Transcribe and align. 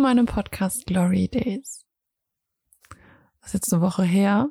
meinem 0.00 0.26
Podcast 0.26 0.86
Glory 0.86 1.28
Days. 1.28 1.86
Das 3.40 3.48
ist 3.48 3.54
jetzt 3.54 3.72
eine 3.72 3.82
Woche 3.82 4.02
her, 4.02 4.50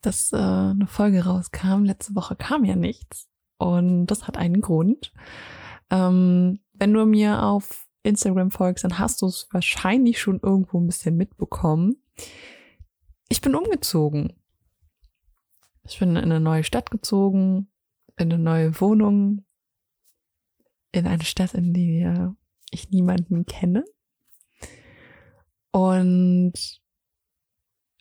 dass 0.00 0.32
äh, 0.32 0.36
eine 0.36 0.86
Folge 0.86 1.24
rauskam. 1.24 1.84
Letzte 1.84 2.14
Woche 2.14 2.36
kam 2.36 2.64
ja 2.64 2.76
nichts 2.76 3.28
und 3.58 4.06
das 4.06 4.26
hat 4.26 4.36
einen 4.36 4.60
Grund. 4.60 5.12
Ähm, 5.90 6.60
wenn 6.72 6.92
du 6.92 7.06
mir 7.06 7.42
auf 7.42 7.86
Instagram 8.02 8.50
folgst, 8.50 8.84
dann 8.84 8.98
hast 8.98 9.22
du 9.22 9.26
es 9.26 9.48
wahrscheinlich 9.50 10.20
schon 10.20 10.40
irgendwo 10.40 10.78
ein 10.78 10.86
bisschen 10.86 11.16
mitbekommen. 11.16 11.96
Ich 13.28 13.40
bin 13.40 13.54
umgezogen. 13.54 14.34
Ich 15.84 15.98
bin 15.98 16.10
in 16.10 16.18
eine 16.18 16.40
neue 16.40 16.64
Stadt 16.64 16.90
gezogen, 16.90 17.68
in 18.16 18.32
eine 18.32 18.42
neue 18.42 18.80
Wohnung, 18.80 19.44
in 20.92 21.06
eine 21.06 21.24
Stadt, 21.24 21.54
in 21.54 21.74
der 21.74 22.34
ich 22.70 22.90
niemanden 22.90 23.46
kenne. 23.46 23.84
Und 25.74 26.52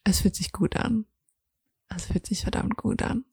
es 0.03 0.19
fühlt 0.19 0.35
sich 0.35 0.51
gut 0.51 0.75
an. 0.75 1.05
Es 1.89 2.05
fühlt 2.05 2.27
sich 2.27 2.43
verdammt 2.43 2.77
gut 2.77 3.01
an. 3.01 3.25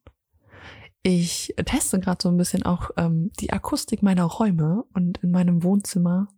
Ich 1.02 1.52
teste 1.66 2.00
gerade 2.00 2.22
so 2.22 2.30
ein 2.30 2.38
bisschen 2.38 2.62
auch 2.62 2.90
ähm, 2.96 3.30
die 3.38 3.52
Akustik 3.52 4.02
meiner 4.02 4.24
Räume 4.24 4.84
und 4.94 5.18
in 5.18 5.30
meinem 5.30 5.62
Wohnzimmer 5.62 6.28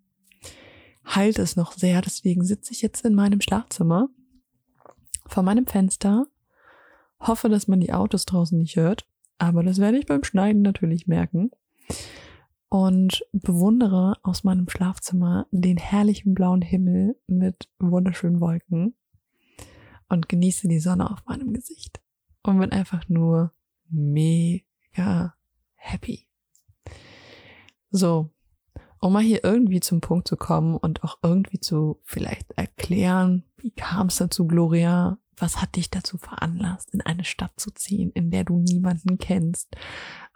heilt 1.06 1.38
es 1.38 1.54
noch 1.54 1.70
sehr. 1.70 2.00
Deswegen 2.00 2.44
sitze 2.44 2.72
ich 2.72 2.82
jetzt 2.82 3.04
in 3.04 3.14
meinem 3.14 3.40
Schlafzimmer 3.40 4.08
vor 5.26 5.44
meinem 5.44 5.68
Fenster. 5.68 6.26
Hoffe, 7.20 7.48
dass 7.48 7.68
man 7.68 7.78
die 7.78 7.92
Autos 7.92 8.26
draußen 8.26 8.58
nicht 8.58 8.74
hört. 8.74 9.06
Aber 9.38 9.62
das 9.62 9.78
werde 9.78 9.98
ich 9.98 10.06
beim 10.06 10.24
Schneiden 10.24 10.62
natürlich 10.62 11.06
merken. 11.06 11.52
Und 12.72 13.22
bewundere 13.32 14.16
aus 14.22 14.44
meinem 14.44 14.66
Schlafzimmer 14.66 15.46
den 15.50 15.76
herrlichen 15.76 16.32
blauen 16.32 16.62
Himmel 16.62 17.20
mit 17.26 17.68
wunderschönen 17.78 18.40
Wolken 18.40 18.96
und 20.08 20.30
genieße 20.30 20.68
die 20.68 20.80
Sonne 20.80 21.10
auf 21.10 21.22
meinem 21.26 21.52
Gesicht. 21.52 22.00
Und 22.42 22.60
bin 22.60 22.72
einfach 22.72 23.06
nur 23.10 23.52
mega 23.90 25.34
happy. 25.74 26.26
So, 27.90 28.30
um 29.00 29.12
mal 29.12 29.22
hier 29.22 29.44
irgendwie 29.44 29.80
zum 29.80 30.00
Punkt 30.00 30.26
zu 30.26 30.38
kommen 30.38 30.74
und 30.78 31.04
auch 31.04 31.18
irgendwie 31.22 31.60
zu 31.60 32.00
vielleicht 32.04 32.52
erklären, 32.52 33.44
wie 33.58 33.72
kam 33.72 34.06
es 34.06 34.16
dazu, 34.16 34.46
Gloria? 34.46 35.18
Was 35.36 35.60
hat 35.60 35.76
dich 35.76 35.90
dazu 35.90 36.16
veranlasst, 36.16 36.94
in 36.94 37.02
eine 37.02 37.24
Stadt 37.24 37.52
zu 37.60 37.70
ziehen, 37.70 38.12
in 38.12 38.30
der 38.30 38.44
du 38.44 38.60
niemanden 38.60 39.18
kennst 39.18 39.76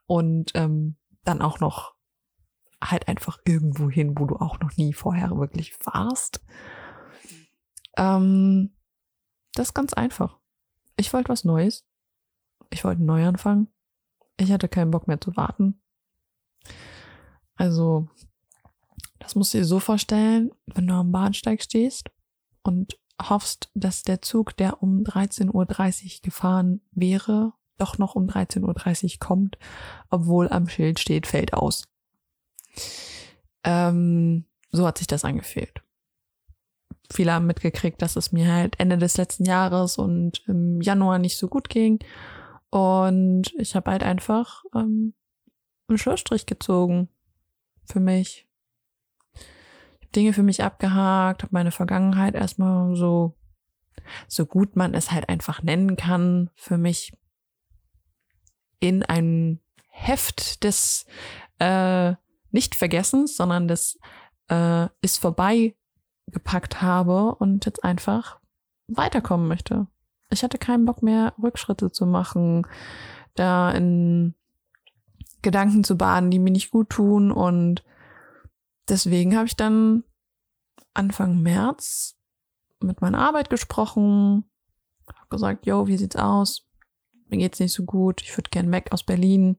und 0.05 0.51
ähm, 0.55 0.97
dann 1.25 1.41
auch 1.41 1.61
noch 1.61 1.96
halt 2.83 3.09
einfach 3.09 3.39
irgendwo 3.45 3.91
hin, 3.91 4.15
wo 4.19 4.27
du 4.27 4.37
auch 4.37 4.61
noch 4.61 4.77
nie 4.77 4.93
vorher 4.93 5.37
wirklich 5.37 5.77
warst? 5.85 6.41
Ähm, 7.97 8.71
das 9.55 9.69
ist 9.69 9.75
ganz 9.75 9.93
einfach. 9.95 10.39
Ich 10.97 11.13
wollte 11.13 11.29
was 11.29 11.45
Neues. 11.45 11.85
Ich 12.71 12.85
wollte 12.85 12.99
einen 12.99 13.07
Neuanfang. 13.07 13.69
Ich 14.37 14.53
hatte 14.53 14.69
keinen 14.69 14.91
Bock 14.91 15.09
mehr 15.09 15.21
zu 15.21 15.37
warten. 15.37 15.81
Also 17.57 18.09
das 19.19 19.35
musst 19.35 19.55
du 19.55 19.59
dir 19.59 19.65
so 19.65 19.81
vorstellen, 19.81 20.51
wenn 20.67 20.87
du 20.87 20.95
am 20.95 21.11
Bahnsteig 21.11 21.63
stehst 21.63 22.11
und 22.63 22.99
hoffst, 23.21 23.71
dass 23.75 24.03
der 24.03 24.21
Zug, 24.21 24.57
der 24.57 24.83
um 24.83 25.03
13.30 25.03 25.53
Uhr 25.53 26.23
gefahren 26.23 26.83
wäre, 26.93 27.55
doch 27.79 27.99
noch 27.99 28.15
um 28.15 28.27
13.30 28.27 29.05
Uhr 29.15 29.19
kommt, 29.19 29.59
obwohl 30.11 30.49
am 30.49 30.69
Schild 30.69 31.01
steht, 31.01 31.27
fällt 31.27 31.55
aus. 31.55 31.89
Ähm, 33.65 34.45
so 34.71 34.87
hat 34.87 34.99
sich 34.99 35.07
das 35.07 35.25
angefühlt. 35.25 35.83
Viele 37.13 37.33
haben 37.33 37.47
mitgekriegt, 37.47 38.03
dass 38.03 38.17
es 38.17 38.33
mir 38.33 38.53
halt 38.53 38.79
Ende 38.81 38.99
des 38.99 39.17
letzten 39.17 39.45
Jahres 39.45 39.97
und 39.97 40.43
im 40.47 40.81
Januar 40.81 41.19
nicht 41.19 41.37
so 41.37 41.49
gut 41.49 41.69
ging. 41.69 42.01
Und 42.71 43.55
ich 43.59 43.77
habe 43.77 43.91
halt 43.93 44.03
einfach 44.03 44.65
ähm, 44.75 45.15
einen 45.89 45.99
Schlussstrich 45.99 46.47
gezogen 46.47 47.09
für 47.85 48.01
mich. 48.01 48.49
Dinge 50.15 50.33
für 50.33 50.43
mich 50.43 50.63
abgehakt, 50.63 51.43
habe 51.43 51.53
meine 51.53 51.71
Vergangenheit 51.71 52.35
erstmal 52.35 52.97
so, 52.97 53.37
so 54.29 54.47
gut 54.47 54.75
man 54.75 54.95
es 54.95 55.13
halt 55.13 55.29
einfach 55.29 55.63
nennen 55.63 55.97
kann, 55.97 56.51
für 56.55 56.79
mich 56.79 57.13
in 58.81 59.03
ein 59.03 59.61
Heft 59.89 60.65
des 60.65 61.07
äh, 61.59 62.15
Nicht-Vergessens, 62.57 63.37
sondern 63.37 63.69
des 63.69 63.99
äh, 64.49 64.89
ist 65.03 65.19
vorbei 65.19 65.77
gepackt 66.29 66.81
habe 66.81 67.35
und 67.35 67.67
jetzt 67.67 67.85
einfach 67.85 68.41
weiterkommen 68.89 69.47
möchte. 69.47 69.89
Ich 70.31 70.43
hatte 70.43 70.57
keinen 70.57 70.87
Bock 70.87 71.03
mehr, 71.03 71.35
Rückschritte 71.41 71.93
zu 71.93 72.07
machen, 72.07 72.67
da 73.35 73.71
in 73.73 74.35
Gedanken 75.43 75.85
zu 75.85 75.99
baden, 75.99 76.31
die 76.31 76.39
mir 76.39 76.51
nicht 76.51 76.71
gut 76.71 76.89
tun 76.89 77.31
und 77.31 77.85
deswegen 78.89 79.37
habe 79.37 79.47
ich 79.47 79.57
dann 79.57 80.03
Anfang 80.95 81.43
März 81.43 82.17
mit 82.81 83.03
meiner 83.03 83.19
Arbeit 83.19 83.51
gesprochen, 83.51 84.45
habe 85.15 85.29
gesagt, 85.29 85.67
yo, 85.67 85.87
wie 85.87 85.99
sieht's 85.99 86.17
aus? 86.17 86.67
Mir 87.29 87.37
geht's 87.37 87.61
nicht 87.61 87.73
so 87.73 87.85
gut, 87.85 88.23
ich 88.23 88.35
würde 88.37 88.51
gern 88.51 88.73
weg 88.73 88.89
aus 88.93 89.05
Berlin. 89.05 89.59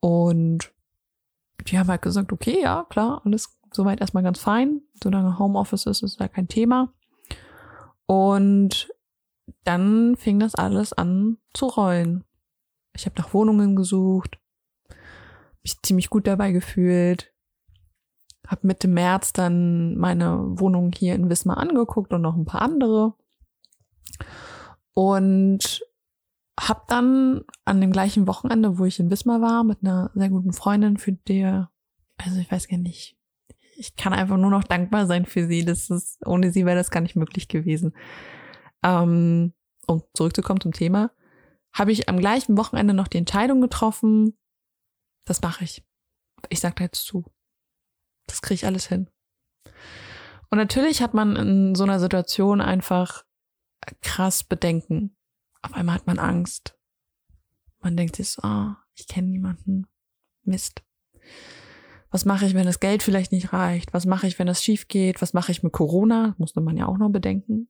Und 0.00 0.72
die 1.68 1.78
haben 1.78 1.88
halt 1.88 2.02
gesagt, 2.02 2.32
okay, 2.32 2.60
ja, 2.62 2.86
klar, 2.88 3.22
alles 3.24 3.58
soweit 3.72 4.00
erstmal 4.00 4.22
ganz 4.22 4.38
fein. 4.38 4.82
Solange 5.02 5.38
Homeoffice 5.38 5.86
ist, 5.86 6.02
ist 6.02 6.20
ja 6.20 6.28
kein 6.28 6.48
Thema. 6.48 6.92
Und 8.06 8.88
dann 9.64 10.16
fing 10.16 10.38
das 10.38 10.54
alles 10.54 10.92
an 10.92 11.38
zu 11.52 11.66
rollen. 11.66 12.24
Ich 12.94 13.04
habe 13.04 13.20
nach 13.20 13.34
Wohnungen 13.34 13.76
gesucht, 13.76 14.38
mich 15.62 15.82
ziemlich 15.82 16.08
gut 16.08 16.26
dabei 16.26 16.52
gefühlt, 16.52 17.32
habe 18.46 18.66
Mitte 18.66 18.88
März 18.88 19.32
dann 19.32 19.96
meine 19.96 20.58
Wohnung 20.58 20.92
hier 20.92 21.14
in 21.14 21.28
Wismar 21.28 21.58
angeguckt 21.58 22.12
und 22.12 22.22
noch 22.22 22.36
ein 22.36 22.46
paar 22.46 22.62
andere. 22.62 23.14
Und 24.94 25.82
habe 26.58 26.82
dann 26.88 27.42
an 27.64 27.80
dem 27.80 27.92
gleichen 27.92 28.26
Wochenende, 28.26 28.78
wo 28.78 28.84
ich 28.84 28.98
in 28.98 29.10
Wismar 29.10 29.40
war, 29.40 29.64
mit 29.64 29.78
einer 29.82 30.10
sehr 30.14 30.30
guten 30.30 30.52
Freundin, 30.52 30.96
für 30.96 31.12
die, 31.12 31.44
also 31.44 32.40
ich 32.40 32.50
weiß 32.50 32.68
gar 32.68 32.78
nicht, 32.78 33.16
ich 33.76 33.94
kann 33.96 34.14
einfach 34.14 34.38
nur 34.38 34.50
noch 34.50 34.64
dankbar 34.64 35.06
sein 35.06 35.26
für 35.26 35.46
sie. 35.46 35.64
Das 35.64 35.90
ist, 35.90 36.26
ohne 36.26 36.50
sie 36.50 36.64
wäre 36.64 36.76
das 36.76 36.90
gar 36.90 37.00
nicht 37.00 37.16
möglich 37.16 37.48
gewesen. 37.48 37.94
Ähm, 38.82 39.52
um 39.86 40.02
zurückzukommen 40.14 40.60
zum 40.60 40.72
Thema, 40.72 41.10
habe 41.72 41.92
ich 41.92 42.08
am 42.08 42.18
gleichen 42.18 42.56
Wochenende 42.56 42.94
noch 42.94 43.08
die 43.08 43.18
Entscheidung 43.18 43.60
getroffen, 43.60 44.36
das 45.26 45.42
mache 45.42 45.64
ich. 45.64 45.84
Ich 46.48 46.60
sage 46.60 46.76
da 46.76 46.84
jetzt 46.84 47.04
zu. 47.04 47.24
Das 48.26 48.40
kriege 48.40 48.54
ich 48.54 48.66
alles 48.66 48.86
hin. 48.88 49.10
Und 50.50 50.58
natürlich 50.58 51.02
hat 51.02 51.14
man 51.14 51.36
in 51.36 51.74
so 51.74 51.84
einer 51.84 52.00
Situation 52.00 52.60
einfach 52.60 53.24
krass 54.00 54.44
Bedenken. 54.44 55.15
Auf 55.66 55.74
einmal 55.74 55.96
hat 55.96 56.06
man 56.06 56.18
Angst. 56.18 56.78
Man 57.80 57.96
denkt 57.96 58.16
sich 58.16 58.30
so, 58.30 58.42
oh, 58.44 58.72
ich 58.94 59.08
kenne 59.08 59.28
niemanden. 59.28 59.86
Mist. 60.44 60.82
Was 62.10 62.24
mache 62.24 62.46
ich, 62.46 62.54
wenn 62.54 62.66
das 62.66 62.78
Geld 62.78 63.02
vielleicht 63.02 63.32
nicht 63.32 63.52
reicht? 63.52 63.92
Was 63.92 64.06
mache 64.06 64.28
ich, 64.28 64.38
wenn 64.38 64.46
das 64.46 64.62
schief 64.62 64.86
geht? 64.86 65.20
Was 65.20 65.32
mache 65.32 65.50
ich 65.50 65.64
mit 65.64 65.72
Corona? 65.72 66.36
Musste 66.38 66.60
man 66.60 66.76
ja 66.76 66.86
auch 66.86 66.98
noch 66.98 67.10
bedenken. 67.10 67.68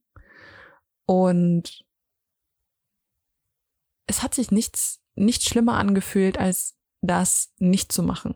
Und 1.05 1.83
es 4.05 4.21
hat 4.21 4.35
sich 4.35 4.51
nichts, 4.51 5.01
nicht 5.15 5.43
schlimmer 5.43 5.77
angefühlt, 5.77 6.37
als 6.37 6.77
das 7.01 7.51
nicht 7.57 7.91
zu 7.91 8.03
machen 8.03 8.35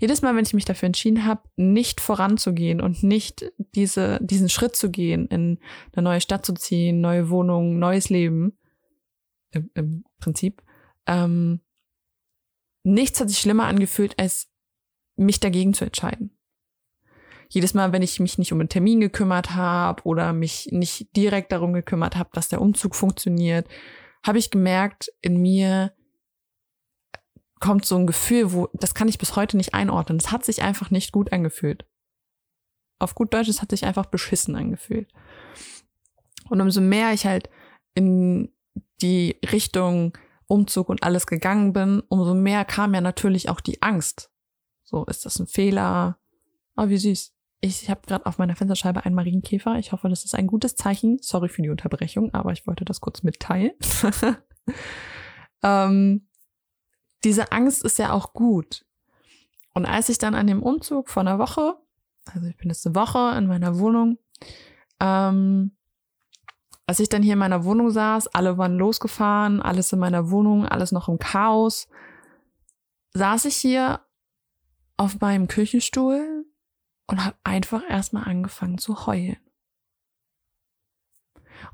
jedes 0.00 0.22
Mal, 0.22 0.34
wenn 0.34 0.44
ich 0.44 0.54
mich 0.54 0.64
dafür 0.64 0.86
entschieden 0.86 1.26
habe, 1.26 1.42
nicht 1.56 2.00
voranzugehen 2.00 2.80
und 2.80 3.02
nicht 3.02 3.52
diese, 3.74 4.18
diesen 4.22 4.48
Schritt 4.48 4.74
zu 4.74 4.90
gehen, 4.90 5.26
in 5.26 5.58
eine 5.92 6.02
neue 6.02 6.20
Stadt 6.22 6.46
zu 6.46 6.54
ziehen, 6.54 7.02
neue 7.02 7.28
Wohnung, 7.28 7.78
neues 7.78 8.08
Leben, 8.08 8.58
im, 9.52 9.70
im 9.74 10.04
Prinzip, 10.18 10.62
ähm, 11.06 11.60
nichts 12.82 13.20
hat 13.20 13.28
sich 13.28 13.38
schlimmer 13.38 13.66
angefühlt, 13.66 14.18
als 14.18 14.50
mich 15.16 15.38
dagegen 15.38 15.74
zu 15.74 15.84
entscheiden. 15.84 16.34
Jedes 17.50 17.74
Mal, 17.74 17.92
wenn 17.92 18.02
ich 18.02 18.20
mich 18.20 18.38
nicht 18.38 18.52
um 18.52 18.60
einen 18.60 18.68
Termin 18.70 19.00
gekümmert 19.00 19.54
habe 19.54 20.02
oder 20.04 20.32
mich 20.32 20.68
nicht 20.70 21.14
direkt 21.14 21.52
darum 21.52 21.74
gekümmert 21.74 22.16
habe, 22.16 22.30
dass 22.32 22.48
der 22.48 22.62
Umzug 22.62 22.94
funktioniert, 22.94 23.68
habe 24.24 24.38
ich 24.38 24.50
gemerkt 24.50 25.12
in 25.20 25.42
mir, 25.42 25.92
kommt 27.60 27.84
so 27.84 27.96
ein 27.96 28.06
Gefühl, 28.06 28.52
wo, 28.52 28.68
das 28.72 28.94
kann 28.94 29.08
ich 29.08 29.18
bis 29.18 29.36
heute 29.36 29.56
nicht 29.56 29.74
einordnen. 29.74 30.18
Es 30.18 30.32
hat 30.32 30.44
sich 30.44 30.62
einfach 30.62 30.90
nicht 30.90 31.12
gut 31.12 31.32
angefühlt. 31.32 31.86
Auf 32.98 33.14
gut 33.14 33.32
Deutsch, 33.32 33.48
es 33.48 33.62
hat 33.62 33.70
sich 33.70 33.84
einfach 33.84 34.06
beschissen 34.06 34.56
angefühlt. 34.56 35.12
Und 36.48 36.60
umso 36.60 36.80
mehr 36.80 37.12
ich 37.12 37.26
halt 37.26 37.48
in 37.94 38.52
die 39.02 39.38
Richtung 39.52 40.16
Umzug 40.46 40.88
und 40.88 41.04
alles 41.04 41.26
gegangen 41.26 41.72
bin, 41.72 42.02
umso 42.08 42.34
mehr 42.34 42.64
kam 42.64 42.92
ja 42.94 43.00
natürlich 43.00 43.48
auch 43.48 43.60
die 43.60 43.82
Angst. 43.82 44.32
So, 44.82 45.04
ist 45.04 45.24
das 45.24 45.38
ein 45.38 45.46
Fehler? 45.46 46.18
Oh, 46.76 46.88
wie 46.88 46.98
süß. 46.98 47.32
Ich 47.60 47.88
habe 47.90 48.00
gerade 48.06 48.26
auf 48.26 48.38
meiner 48.38 48.56
Fensterscheibe 48.56 49.04
einen 49.04 49.14
Marienkäfer. 49.14 49.78
Ich 49.78 49.92
hoffe, 49.92 50.08
das 50.08 50.24
ist 50.24 50.34
ein 50.34 50.46
gutes 50.46 50.74
Zeichen. 50.74 51.18
Sorry 51.20 51.48
für 51.48 51.62
die 51.62 51.68
Unterbrechung, 51.68 52.34
aber 52.34 52.52
ich 52.52 52.66
wollte 52.66 52.84
das 52.84 53.00
kurz 53.00 53.22
mitteilen. 53.22 53.72
ähm, 55.62 56.26
diese 57.24 57.52
Angst 57.52 57.84
ist 57.84 57.98
ja 57.98 58.12
auch 58.12 58.32
gut. 58.32 58.84
Und 59.74 59.86
als 59.86 60.08
ich 60.08 60.18
dann 60.18 60.34
an 60.34 60.46
dem 60.46 60.62
Umzug 60.62 61.08
vor 61.08 61.22
einer 61.22 61.38
Woche, 61.38 61.76
also 62.32 62.46
ich 62.46 62.56
bin 62.56 62.68
jetzt 62.68 62.86
eine 62.86 62.94
Woche 62.94 63.36
in 63.36 63.46
meiner 63.46 63.78
Wohnung, 63.78 64.18
ähm, 65.00 65.76
als 66.86 66.98
ich 66.98 67.08
dann 67.08 67.22
hier 67.22 67.34
in 67.34 67.38
meiner 67.38 67.64
Wohnung 67.64 67.90
saß, 67.90 68.28
alle 68.28 68.58
waren 68.58 68.76
losgefahren, 68.76 69.62
alles 69.62 69.92
in 69.92 70.00
meiner 70.00 70.30
Wohnung, 70.30 70.66
alles 70.66 70.90
noch 70.90 71.08
im 71.08 71.18
Chaos, 71.18 71.88
saß 73.14 73.44
ich 73.44 73.56
hier 73.56 74.00
auf 74.96 75.20
meinem 75.20 75.46
Küchenstuhl 75.46 76.44
und 77.06 77.24
habe 77.24 77.36
einfach 77.44 77.82
erstmal 77.88 78.24
angefangen 78.24 78.78
zu 78.78 79.06
heulen. 79.06 79.38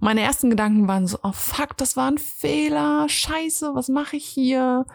Und 0.00 0.02
meine 0.02 0.20
ersten 0.20 0.50
Gedanken 0.50 0.88
waren 0.88 1.06
so, 1.06 1.19
oh 1.22 1.32
fuck, 1.32 1.76
das 1.76 1.96
war 1.96 2.10
ein 2.10 2.19
Fehler, 2.19 3.08
scheiße, 3.08 3.75
was 3.75 3.88
mache 3.88 4.16
ich 4.16 4.26
hier? 4.26 4.87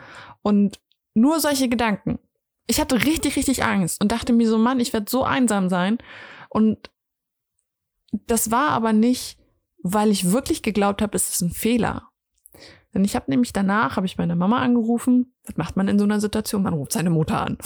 Und 0.42 0.80
nur 1.14 1.40
solche 1.40 1.70
Gedanken. 1.70 2.20
Ich 2.68 2.80
hatte 2.80 3.04
richtig, 3.04 3.36
richtig 3.36 3.64
Angst 3.64 4.02
und 4.02 4.12
dachte 4.12 4.34
mir 4.34 4.48
so, 4.48 4.58
Mann, 4.58 4.80
ich 4.80 4.94
werde 4.94 5.10
so 5.10 5.24
einsam 5.24 5.70
sein. 5.70 5.98
Und 6.50 6.90
das 8.12 8.52
war 8.52 8.70
aber 8.70 8.94
nicht, 8.94 9.38
weil 9.84 10.12
ich 10.12 10.32
wirklich 10.32 10.64
geglaubt 10.64 11.02
habe, 11.02 11.16
es 11.16 11.30
ist 11.30 11.42
ein 11.42 11.52
Fehler. 11.52 12.10
Denn 12.94 13.06
ich 13.06 13.16
habe 13.16 13.30
nämlich 13.30 13.54
danach, 13.54 13.96
habe 13.96 14.06
ich 14.06 14.18
meine 14.18 14.36
Mama 14.36 14.60
angerufen. 14.60 15.34
Was 15.46 15.58
macht 15.58 15.78
man 15.78 15.88
in 15.88 15.98
so 15.98 16.06
einer 16.06 16.20
Situation? 16.20 16.64
Man 16.64 16.74
ruft 16.74 16.92
seine 16.92 17.10
Mutter 17.10 17.42
an. 17.42 17.58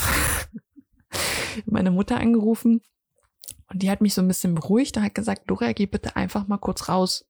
meine 1.65 1.91
Mutter 1.91 2.17
angerufen 2.17 2.81
und 3.67 3.81
die 3.81 3.89
hat 3.89 4.01
mich 4.01 4.13
so 4.13 4.21
ein 4.21 4.27
bisschen 4.27 4.55
beruhigt 4.55 4.97
und 4.97 5.03
hat 5.03 5.15
gesagt, 5.15 5.49
Dora, 5.49 5.73
geh 5.73 5.85
bitte 5.85 6.15
einfach 6.15 6.47
mal 6.47 6.57
kurz 6.57 6.87
raus. 6.87 7.25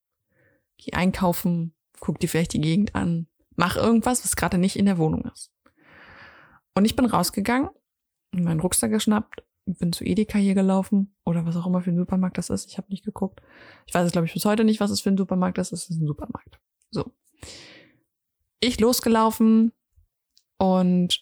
Geh 0.77 0.94
einkaufen, 0.94 1.74
guck 2.00 2.19
dir 2.19 2.27
vielleicht 2.27 2.53
die 2.53 2.62
Gegend 2.62 2.95
an, 2.95 3.27
mach 3.55 3.75
irgendwas, 3.75 4.23
was 4.23 4.35
gerade 4.35 4.57
nicht 4.57 4.77
in 4.77 4.85
der 4.85 4.97
Wohnung 4.97 5.25
ist. 5.33 5.51
Und 6.75 6.85
ich 6.85 6.95
bin 6.95 7.05
rausgegangen, 7.05 7.69
meinen 8.31 8.59
Rucksack 8.59 8.91
geschnappt, 8.91 9.43
bin 9.65 9.93
zu 9.93 10.03
Edeka 10.03 10.37
hier 10.37 10.53
gelaufen 10.53 11.15
oder 11.23 11.45
was 11.45 11.55
auch 11.55 11.65
immer 11.65 11.81
für 11.81 11.91
ein 11.91 11.97
Supermarkt 11.97 12.37
das 12.37 12.49
ist. 12.49 12.69
Ich 12.69 12.77
habe 12.77 12.89
nicht 12.89 13.05
geguckt. 13.05 13.41
Ich 13.87 13.93
weiß 13.93 14.05
es, 14.05 14.11
glaube 14.11 14.27
ich, 14.27 14.33
bis 14.33 14.45
heute 14.45 14.63
nicht, 14.63 14.79
was 14.79 14.91
es 14.91 15.01
für 15.01 15.09
ein 15.09 15.17
Supermarkt 15.17 15.57
ist. 15.57 15.71
Es 15.71 15.89
ist 15.89 15.99
ein 15.99 16.07
Supermarkt. 16.07 16.59
So. 16.91 17.11
Ich 18.59 18.79
losgelaufen 18.79 19.71
und 20.57 21.19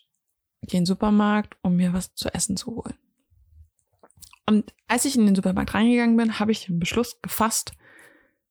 gehe 0.62 0.80
in 0.80 0.81
den 0.81 0.85
Supermarkt, 0.85 1.57
um 1.62 1.75
mir 1.75 1.94
was 1.94 2.13
zu 2.15 2.33
essen 2.33 2.57
zu 2.57 2.75
holen. 2.75 2.95
Und 4.45 4.74
als 4.88 5.06
ich 5.06 5.15
in 5.15 5.25
den 5.25 5.35
Supermarkt 5.35 5.74
reingegangen 5.74 6.18
bin, 6.18 6.39
habe 6.39 6.51
ich 6.51 6.65
den 6.65 6.80
Beschluss 6.80 7.21
gefasst, 7.21 7.74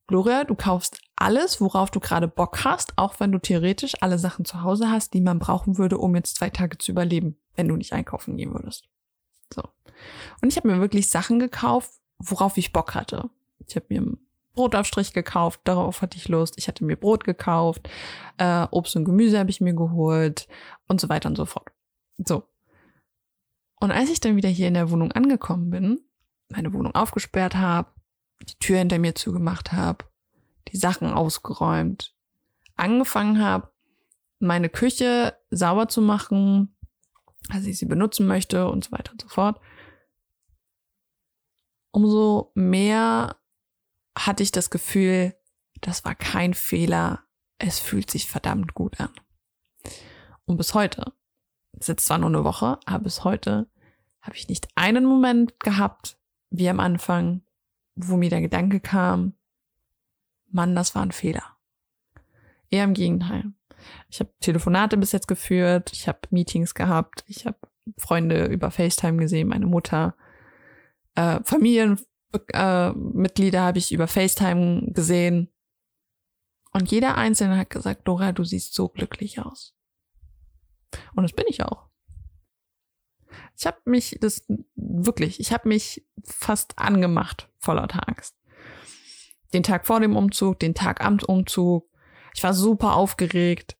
Gloria, 0.07 0.45
du 0.45 0.55
kaufst 0.55 1.02
alles, 1.17 1.61
worauf 1.61 1.91
du 1.91 2.01
gerade 2.01 2.29
Bock 2.29 2.65
hast, 2.65 2.97
auch 2.97 3.21
wenn 3.21 3.33
du 3.33 3.39
theoretisch 3.39 3.95
alle 4.01 4.19
Sachen 4.19 4.45
zu 4.45 4.63
Hause 4.63 4.91
hast, 4.91 5.15
die 5.15 5.21
man 5.21 5.39
brauchen 5.39 5.79
würde, 5.79 5.99
um 5.99 6.17
jetzt 6.17 6.37
zwei 6.37 6.51
Tage 6.51 6.79
zu 6.79 6.91
überleben, 6.91 7.37
wenn 7.55 7.69
du 7.69 7.77
nicht 7.77 7.93
einkaufen 7.93 8.37
gehen 8.37 8.53
würdest. 8.53 8.89
So. 9.53 9.63
Und 10.41 10.49
ich 10.49 10.57
habe 10.57 10.69
mir 10.69 10.81
wirklich 10.81 11.11
Sachen 11.11 11.39
gekauft, 11.39 11.93
worauf 12.19 12.57
ich 12.57 12.73
Bock 12.73 12.95
hatte. 12.95 13.31
Ich 13.67 13.77
habe 13.77 13.87
mir 13.89 14.01
einen 14.01 14.27
Brotaufstrich 14.55 15.13
gekauft, 15.13 15.61
darauf 15.65 16.03
hatte 16.03 16.17
ich 16.17 16.29
Lust. 16.29 16.55
Ich 16.59 16.69
hatte 16.69 16.85
mir 16.85 16.97
Brot 16.97 17.25
gekauft, 17.25 17.89
äh, 18.39 18.67
Obst 18.71 18.97
und 18.97 19.05
Gemüse 19.05 19.39
habe 19.39 19.51
ich 19.51 19.61
mir 19.61 19.75
geholt 19.75 20.49
und 20.89 21.01
so 21.01 21.09
weiter 21.09 21.29
und 21.29 21.37
so 21.37 21.47
fort. 21.47 21.71
So. 22.19 22.45
Und 23.81 23.91
als 23.91 24.11
ich 24.11 24.21
dann 24.21 24.37
wieder 24.37 24.49
hier 24.49 24.69
in 24.69 24.75
der 24.75 24.91
Wohnung 24.91 25.13
angekommen 25.13 25.71
bin, 25.71 26.01
meine 26.49 26.73
Wohnung 26.73 26.95
aufgesperrt 26.95 27.57
habe, 27.57 27.89
die 28.43 28.59
Tür 28.59 28.79
hinter 28.79 28.99
mir 28.99 29.15
zugemacht 29.15 29.73
habe, 29.73 30.05
die 30.69 30.77
Sachen 30.77 31.13
ausgeräumt, 31.13 32.15
angefangen 32.77 33.41
habe, 33.41 33.73
meine 34.39 34.69
Küche 34.69 35.39
sauber 35.51 35.89
zu 35.89 36.01
machen, 36.01 36.77
als 37.49 37.67
ich 37.67 37.79
sie 37.79 37.87
benutzen 37.87 38.27
möchte 38.27 38.69
und 38.69 38.85
so 38.85 38.93
weiter 38.93 39.13
und 39.13 39.23
so 39.23 39.29
fort, 39.29 39.61
umso 41.93 42.51
mehr 42.55 43.37
hatte 44.17 44.43
ich 44.43 44.53
das 44.53 44.71
Gefühl, 44.71 45.35
das 45.81 46.05
war 46.05 46.15
kein 46.15 46.55
Fehler, 46.55 47.25
es 47.59 47.79
fühlt 47.79 48.11
sich 48.11 48.29
verdammt 48.29 48.75
gut 48.75 49.01
an. 49.01 49.11
Und 50.45 50.57
bis 50.57 50.75
heute, 50.75 51.13
es 51.79 51.89
ist 51.89 52.01
zwar 52.01 52.19
nur 52.19 52.29
eine 52.29 52.45
Woche, 52.45 52.79
aber 52.85 53.05
bis 53.05 53.25
heute 53.25 53.71
habe 54.21 54.37
ich 54.37 54.49
nicht 54.49 54.69
einen 54.75 55.05
Moment 55.05 55.61
gehabt, 55.61 56.19
wie 56.51 56.69
am 56.69 56.81
Anfang, 56.81 57.43
wo 57.95 58.17
mir 58.17 58.31
der 58.31 58.41
Gedanke 58.41 58.81
kam, 58.81 59.35
Mann, 60.53 60.75
das 60.75 60.95
war 60.95 61.03
ein 61.03 61.13
Fehler. 61.13 61.57
Eher 62.71 62.85
im 62.85 62.95
Gegenteil. 62.95 63.53
Ich 64.09 64.21
habe 64.21 64.31
Telefonate 64.41 64.97
bis 64.97 65.13
jetzt 65.13 65.29
geführt, 65.29 65.93
ich 65.93 66.09
habe 66.09 66.21
Meetings 66.31 66.75
gehabt, 66.75 67.25
ich 67.27 67.47
habe 67.47 67.59
Freunde 67.99 68.47
über 68.47 68.71
FaceTime 68.71 69.19
gesehen, 69.19 69.49
meine 69.49 69.67
Mutter, 69.67 70.17
äh, 71.15 71.41
Familienmitglieder 71.45 73.59
äh, 73.59 73.63
habe 73.63 73.79
ich 73.79 73.93
über 73.93 74.07
FaceTime 74.07 74.93
gesehen. 74.93 75.53
Und 76.73 76.91
jeder 76.91 77.17
Einzelne 77.17 77.59
hat 77.59 77.71
gesagt, 77.71 78.09
Dora, 78.09 78.33
du 78.33 78.45
siehst 78.45 78.75
so 78.75 78.89
glücklich 78.89 79.41
aus. 79.41 79.75
Und 81.15 81.25
das 81.25 81.33
bin 81.33 81.45
ich 81.49 81.63
auch. 81.63 81.89
Ich 83.59 83.67
habe 83.67 83.79
mich, 83.85 84.17
das 84.21 84.47
wirklich, 84.75 85.41
ich 85.41 85.53
habe 85.53 85.69
mich 85.69 86.07
fast 86.25 86.79
angemacht 86.79 87.51
voller 87.59 87.83
Angst. 87.83 88.02
Den 89.53 89.63
Tag 89.63 89.87
vor 89.87 90.01
dem 90.01 90.17
Umzug, 90.17 90.59
den 90.61 90.75
Tag 90.75 91.05
am 91.05 91.19
Umzug, 91.27 91.89
ich 92.35 92.43
war 92.43 92.55
super 92.55 92.97
aufgeregt. 92.97 93.77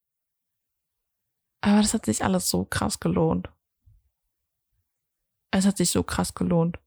Aber 1.61 1.81
das 1.81 1.95
hat 1.95 2.07
sich 2.07 2.25
alles 2.25 2.51
so 2.51 2.65
krass 2.65 3.01
gelohnt. 3.01 3.51
Es 5.51 5.67
hat 5.67 5.77
sich 5.77 5.91
so 5.91 6.03
krass 6.03 6.35
gelohnt. 6.35 6.79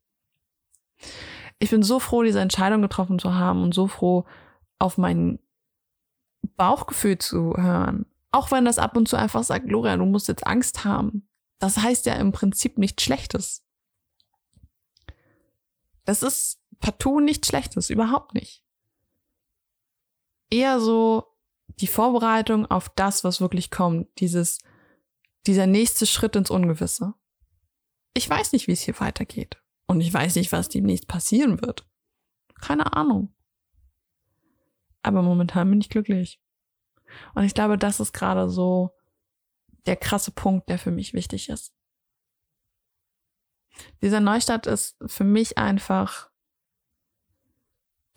Ich 1.60 1.70
bin 1.70 1.84
so 1.84 2.00
froh, 2.00 2.24
diese 2.24 2.42
Entscheidung 2.42 2.82
getroffen 2.82 3.20
zu 3.20 3.34
haben 3.34 3.64
und 3.64 3.74
so 3.74 3.88
froh, 3.88 4.26
auf 4.78 4.98
mein 4.98 5.40
Bauchgefühl 6.58 7.18
zu 7.18 7.56
hören. 7.56 8.06
Auch 8.32 8.52
wenn 8.52 8.66
das 8.66 8.80
ab 8.80 8.98
und 8.98 9.08
zu 9.08 9.16
einfach 9.16 9.44
sagt, 9.44 9.68
Gloria, 9.68 9.96
du 9.96 10.06
musst 10.06 10.28
jetzt 10.28 10.46
Angst 10.46 10.84
haben. 10.84 11.28
Das 11.60 11.78
heißt 11.78 12.06
ja 12.06 12.16
im 12.16 12.34
Prinzip 12.34 12.78
nichts 12.78 13.02
Schlechtes. 13.04 13.64
Das 16.04 16.22
ist 16.22 16.62
partout 16.80 17.22
nichts 17.22 17.48
Schlechtes, 17.48 17.90
überhaupt 17.90 18.34
nicht. 18.34 18.65
Eher 20.50 20.80
so, 20.80 21.26
die 21.80 21.88
Vorbereitung 21.88 22.66
auf 22.66 22.90
das, 22.90 23.24
was 23.24 23.42
wirklich 23.42 23.72
kommt, 23.72 24.08
dieses, 24.20 24.60
dieser 25.48 25.68
nächste 25.68 26.06
Schritt 26.06 26.36
ins 26.36 26.50
Ungewisse. 26.50 27.14
Ich 28.14 28.30
weiß 28.30 28.54
nicht, 28.54 28.68
wie 28.68 28.72
es 28.72 28.82
hier 28.82 29.00
weitergeht. 29.00 29.62
Und 29.88 30.02
ich 30.02 30.14
weiß 30.14 30.36
nicht, 30.36 30.52
was 30.52 30.70
demnächst 30.70 31.08
passieren 31.08 31.62
wird. 31.62 31.88
Keine 32.62 32.94
Ahnung. 32.94 33.34
Aber 35.04 35.22
momentan 35.22 35.70
bin 35.70 35.82
ich 35.82 35.90
glücklich. 35.90 36.42
Und 37.36 37.44
ich 37.44 37.54
glaube, 37.54 37.78
das 37.78 38.00
ist 38.00 38.14
gerade 38.14 38.50
so 38.50 38.92
der 39.86 39.96
krasse 39.96 40.32
Punkt, 40.32 40.70
der 40.70 40.80
für 40.80 40.92
mich 40.92 41.14
wichtig 41.14 41.50
ist. 41.50 41.74
Dieser 44.02 44.20
Neustart 44.20 44.68
ist 44.68 44.98
für 45.06 45.24
mich 45.24 45.58
einfach 45.58 46.32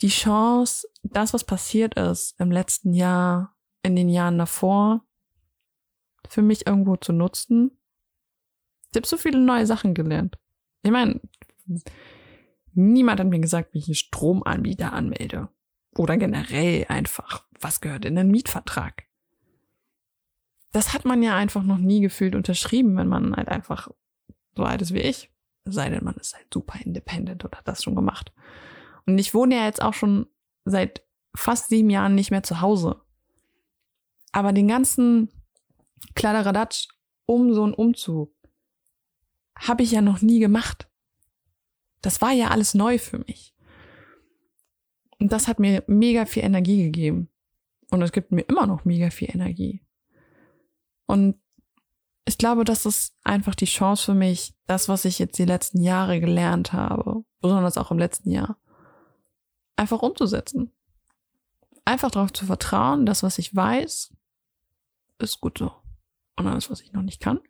die 0.01 0.09
Chance, 0.09 0.89
das, 1.03 1.33
was 1.33 1.45
passiert 1.45 1.95
ist 1.95 2.39
im 2.41 2.51
letzten 2.51 2.93
Jahr, 2.95 3.57
in 3.83 3.97
den 3.97 4.09
Jahren 4.09 4.39
davor, 4.39 5.05
für 6.29 6.43
mich 6.43 6.67
irgendwo 6.67 6.97
zu 6.97 7.13
nutzen. 7.13 7.79
Ich 8.91 8.97
habe 8.97 9.07
so 9.07 9.17
viele 9.17 9.39
neue 9.39 9.67
Sachen 9.67 9.95
gelernt. 9.95 10.39
Ich 10.83 10.91
meine, 10.91 11.21
niemand 12.73 13.21
hat 13.21 13.27
mir 13.27 13.41
gesagt, 13.41 13.75
wie 13.75 13.79
ich 13.79 13.89
einen 13.89 13.95
Stromanbieter 13.95 14.93
anmelde. 14.93 15.49
Oder 15.97 16.17
generell 16.17 16.87
einfach, 16.89 17.45
was 17.61 17.81
gehört 17.81 18.05
in 18.05 18.15
den 18.15 18.31
Mietvertrag. 18.31 19.05
Das 20.73 20.93
hat 20.93 21.05
man 21.05 21.23
ja 21.23 21.37
einfach 21.37 21.63
noch 21.63 21.79
nie 21.79 22.01
gefühlt 22.01 22.35
unterschrieben, 22.35 22.97
wenn 22.97 23.09
man 23.09 23.35
halt 23.35 23.49
einfach 23.49 23.91
so 24.55 24.65
alt 24.65 24.83
ist 24.83 24.95
wie 24.95 25.01
ich. 25.01 25.33
Sei 25.65 25.89
denn, 25.89 26.05
man 26.05 26.15
ist 26.17 26.35
halt 26.35 26.47
super 26.53 26.79
independent 26.83 27.45
und 27.45 27.57
hat 27.57 27.67
das 27.67 27.83
schon 27.83 27.95
gemacht. 27.95 28.33
Und 29.09 29.17
ich 29.17 29.33
wohne 29.33 29.57
ja 29.57 29.65
jetzt 29.65 29.81
auch 29.81 29.95
schon 29.95 30.27
seit 30.67 31.03
fast 31.35 31.71
sieben 31.71 31.89
Jahren 31.89 32.15
nicht 32.15 32.31
mehr 32.31 32.43
zu 32.43 32.61
Hause. 32.61 33.01
Aber 34.33 34.53
den 34.53 34.69
ganzen 34.69 35.31
Kladderadatsch 36.15 36.89
um 37.25 37.55
so 37.55 37.65
einen 37.65 37.73
Umzug 37.73 38.35
habe 39.59 39.83
ich 39.83 39.93
ja 39.93 40.03
noch 40.03 40.21
nie 40.21 40.41
gemacht. 40.41 40.91
Das 42.03 42.21
war 42.21 42.33
ja 42.33 42.49
alles 42.49 42.75
neu 42.75 42.99
für 42.99 43.21
mich. 43.21 43.55
Und 45.19 45.33
das 45.33 45.49
hat 45.49 45.59
mir 45.59 45.85
mega 45.87 46.27
viel 46.27 46.45
Energie 46.45 46.83
gegeben. 46.83 47.31
Und 47.91 48.03
es 48.03 48.13
gibt 48.13 48.31
mir 48.31 48.43
immer 48.43 48.67
noch 48.67 48.85
mega 48.85 49.09
viel 49.09 49.31
Energie. 49.35 49.81
Und 51.07 51.41
ich 52.27 52.37
glaube, 52.37 52.65
das 52.65 52.85
ist 52.85 53.17
einfach 53.25 53.55
die 53.55 53.65
Chance 53.65 54.05
für 54.05 54.15
mich, 54.15 54.55
das, 54.67 54.87
was 54.91 55.07
ich 55.07 55.19
jetzt 55.19 55.39
die 55.39 55.47
letzten 55.47 55.81
Jahre 55.81 56.21
gelernt 56.21 56.75
habe, 56.75 57.25
besonders 57.41 57.79
auch 57.79 57.91
im 57.91 57.99
letzten 57.99 58.31
Jahr, 58.31 58.59
einfach 59.79 60.03
umzusetzen. 60.03 60.73
Einfach 61.85 62.11
darauf 62.11 62.33
zu 62.33 62.45
vertrauen, 62.45 63.07
dass 63.07 63.23
was 63.23 63.39
ich 63.39 63.55
weiß, 63.55 64.15
ist 65.19 65.41
gut 65.41 65.59
so. 65.59 65.73
Und 66.37 66.47
alles, 66.47 66.71
was 66.71 66.81
ich 66.81 66.93
noch 66.93 67.03
nicht 67.03 67.21
kann, 67.21 67.41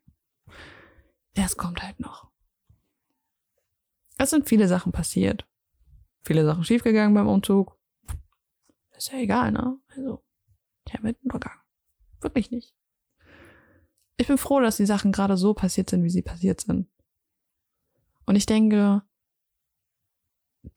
das 1.35 1.57
kommt 1.57 1.83
halt 1.83 2.01
noch. 2.01 2.31
Es 4.17 4.31
sind 4.31 4.49
viele 4.49 4.69
Sachen 4.69 4.93
passiert. 4.93 5.47
Viele 6.25 6.45
Sachen 6.45 6.65
schiefgegangen 6.65 7.15
beim 7.15 7.29
Umzug. 7.29 7.79
Ist 8.97 9.13
ja 9.13 9.19
egal, 9.19 9.53
ne? 9.53 9.79
Also, 9.89 10.25
der 10.93 11.03
wird 11.03 11.23
untergangen. 11.23 11.61
Wirklich 12.21 12.51
nicht 12.51 12.75
ich 14.19 14.27
bin 14.27 14.37
froh, 14.37 14.61
dass 14.61 14.77
die 14.77 14.87
Sachen 14.87 15.13
gerade 15.13 15.37
so 15.37 15.55
passiert 15.55 15.89
sind, 15.89 16.03
wie 16.03 16.11
sie 16.11 16.23
passiert 16.23 16.61
sind. 16.61 16.89
Und 18.27 18.37
ich 18.37 18.47
denke, 18.47 19.03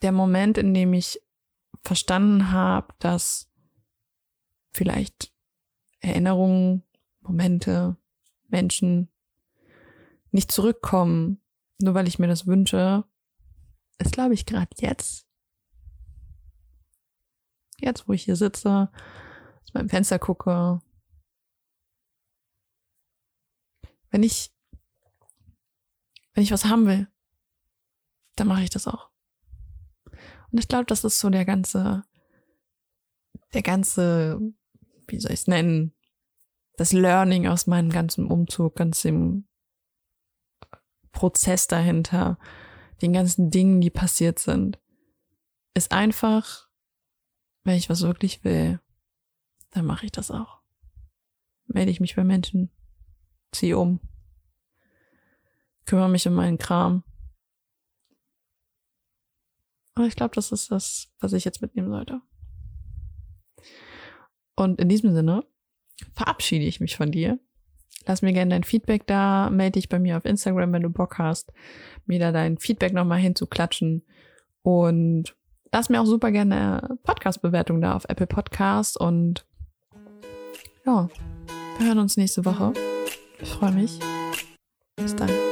der 0.03 0.11
Moment, 0.11 0.57
in 0.57 0.73
dem 0.73 0.93
ich 0.93 1.19
verstanden 1.83 2.51
habe, 2.51 2.93
dass 2.99 3.49
vielleicht 4.73 5.33
Erinnerungen, 5.99 6.83
Momente, 7.21 7.97
Menschen 8.47 9.09
nicht 10.31 10.51
zurückkommen, 10.51 11.41
nur 11.79 11.93
weil 11.93 12.07
ich 12.07 12.19
mir 12.19 12.27
das 12.27 12.47
wünsche, 12.47 13.03
ist, 13.99 14.13
glaube 14.13 14.33
ich, 14.33 14.45
gerade 14.45 14.69
jetzt. 14.79 15.27
Jetzt, 17.79 18.07
wo 18.07 18.13
ich 18.13 18.23
hier 18.23 18.35
sitze, 18.35 18.89
aus 19.63 19.73
meinem 19.73 19.89
Fenster 19.89 20.19
gucke, 20.19 20.81
Wenn 24.11 24.23
ich, 24.23 24.53
wenn 26.33 26.43
ich 26.43 26.51
was 26.51 26.65
haben 26.65 26.85
will, 26.85 27.07
dann 28.35 28.47
mache 28.47 28.63
ich 28.63 28.69
das 28.69 28.87
auch. 28.87 29.10
Und 30.51 30.59
ich 30.59 30.67
glaube, 30.67 30.85
das 30.85 31.03
ist 31.03 31.19
so 31.19 31.29
der 31.29 31.45
ganze, 31.45 32.03
der 33.53 33.61
ganze, 33.61 34.39
wie 35.07 35.19
soll 35.19 35.31
ich 35.31 35.41
es 35.41 35.47
nennen, 35.47 35.93
das 36.77 36.93
Learning 36.93 37.47
aus 37.47 37.67
meinem 37.67 37.89
ganzen 37.89 38.25
Umzug, 38.25 38.75
ganz 38.75 39.01
dem 39.01 39.47
Prozess 41.11 41.67
dahinter, 41.67 42.37
den 43.01 43.13
ganzen 43.13 43.49
Dingen, 43.49 43.81
die 43.81 43.89
passiert 43.89 44.39
sind, 44.39 44.79
ist 45.73 45.91
einfach, 45.91 46.69
wenn 47.63 47.75
ich 47.75 47.89
was 47.89 48.01
wirklich 48.01 48.43
will, 48.43 48.79
dann 49.71 49.85
mache 49.85 50.05
ich 50.05 50.11
das 50.11 50.31
auch. 50.31 50.61
Melde 51.67 51.91
ich 51.91 51.99
mich 52.01 52.15
bei 52.15 52.23
Menschen, 52.23 52.69
zieh 53.51 53.73
um. 53.73 53.99
Kümmere 55.85 56.09
mich 56.09 56.27
um 56.27 56.33
meinen 56.33 56.57
Kram. 56.57 57.03
Und 59.95 60.05
ich 60.05 60.15
glaube, 60.15 60.35
das 60.35 60.51
ist 60.51 60.71
das, 60.71 61.09
was 61.19 61.33
ich 61.33 61.45
jetzt 61.45 61.61
mitnehmen 61.61 61.89
sollte. 61.89 62.21
Und 64.55 64.79
in 64.79 64.89
diesem 64.89 65.13
Sinne 65.13 65.43
verabschiede 66.13 66.65
ich 66.65 66.79
mich 66.79 66.95
von 66.95 67.11
dir. 67.11 67.39
Lass 68.05 68.21
mir 68.21 68.33
gerne 68.33 68.51
dein 68.51 68.63
Feedback 68.63 69.05
da, 69.05 69.49
melde 69.49 69.73
dich 69.73 69.89
bei 69.89 69.99
mir 69.99 70.17
auf 70.17 70.25
Instagram, 70.25 70.73
wenn 70.73 70.81
du 70.81 70.89
Bock 70.89 71.17
hast, 71.19 71.53
mir 72.05 72.19
da 72.19 72.31
dein 72.31 72.57
Feedback 72.57 72.93
nochmal 72.93 73.19
hinzuklatschen. 73.19 74.03
Und 74.63 75.35
lass 75.71 75.89
mir 75.89 76.01
auch 76.01 76.05
super 76.05 76.31
gerne 76.31 76.97
Podcast-Bewertung 77.03 77.81
da 77.81 77.95
auf 77.95 78.05
Apple 78.07 78.27
Podcast. 78.27 78.99
Und 78.99 79.45
ja, 80.85 81.09
wir 81.77 81.87
hören 81.87 81.99
uns 81.99 82.17
nächste 82.17 82.45
Woche. 82.45 82.73
Ich 83.39 83.49
freue 83.49 83.71
mich. 83.71 83.99
Bis 84.95 85.15
dann. 85.15 85.50